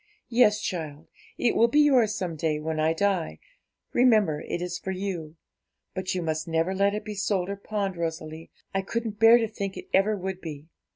[0.29, 1.05] 'Yes, child;
[1.37, 3.37] it will be yours some day, when I die;
[3.93, 5.35] remember, it is for you;
[5.93, 9.47] but you must never let it be sold or pawned, Rosalie, I couldn't bear to
[9.47, 10.65] think it ever would be.